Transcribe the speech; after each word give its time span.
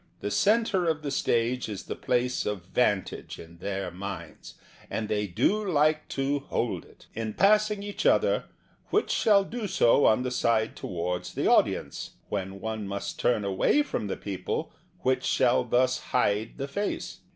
The 0.21 0.31
centre 0.31 0.87
of 0.87 1.03
the 1.03 1.11
stage 1.11 1.69
is 1.69 1.83
the 1.83 1.95
place 1.95 2.47
of 2.47 2.65
van 2.65 3.03
tage 3.03 3.37
in 3.37 3.59
their 3.59 3.91
minds, 3.91 4.55
and 4.89 5.07
they 5.07 5.27
do 5.27 5.63
like 5.63 6.07
to 6.07 6.39
hold 6.39 6.85
it. 6.85 7.05
In 7.13 7.35
passing 7.35 7.83
each 7.83 8.07
other, 8.07 8.45
which 8.89 9.11
shall 9.11 9.43
do 9.43 9.67
so 9.67 10.07
on 10.07 10.23
the 10.23 10.31
side 10.31 10.75
toward 10.75 11.25
the 11.25 11.47
audi 11.47 11.75
ence? 11.75 12.13
When 12.29 12.59
one 12.59 12.87
must 12.87 13.19
turn 13.19 13.45
away 13.45 13.83
from 13.83 14.07
the 14.07 14.17
people, 14.17 14.73
which 15.01 15.23
shall 15.23 15.63
thus 15.63 15.99
hide 15.99 16.57
the 16.57 16.67
face 16.67 17.19